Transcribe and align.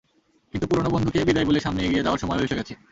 কিন্তু 0.53 0.65
পুরোনো 0.67 0.89
বন্ধুকে 0.89 1.19
বিদায় 1.27 1.47
বলে 1.47 1.59
সামনে 1.59 1.81
এগিয়ে 1.83 2.05
যাওয়ার 2.05 2.21
সময়ও 2.23 2.45
এসে 2.45 2.57
গেছে। 2.59 2.73